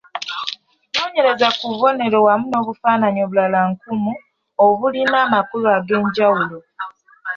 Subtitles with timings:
[0.93, 4.13] Noonyereza ku bubonero wamu n’obufaananyi obulala nkumu
[4.65, 6.57] obulina amakulu ag’enjawulo.